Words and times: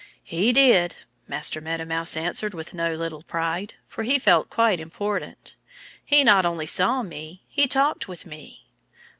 "He 0.23 0.51
did," 0.51 0.95
Master 1.27 1.61
Meadow 1.61 1.85
Mouse 1.85 2.17
answered 2.17 2.55
with 2.55 2.73
no 2.73 2.95
little 2.95 3.21
pride, 3.21 3.75
for 3.87 4.01
he 4.01 4.17
felt 4.17 4.49
quite 4.49 4.79
important. 4.79 5.53
"He 6.03 6.23
not 6.23 6.43
only 6.43 6.65
saw 6.65 7.03
me. 7.03 7.43
He 7.47 7.67
talked 7.67 8.07
with 8.07 8.25
me." 8.25 8.65